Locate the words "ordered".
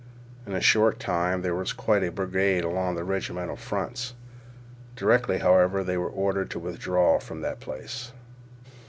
6.09-6.49